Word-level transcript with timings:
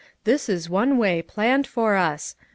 This 0.23 0.49
is 0.49 0.67
one 0.67 0.97
way, 0.97 1.21
planned 1.21 1.67
for 1.67 1.95
'us. 1.95 2.35